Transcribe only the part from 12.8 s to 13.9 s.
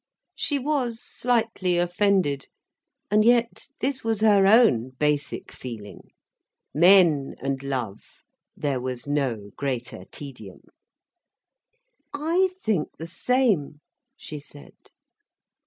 the same,"